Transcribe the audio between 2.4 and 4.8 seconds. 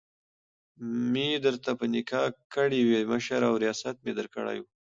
کړي وي، مشري او رياست مي درکړی وو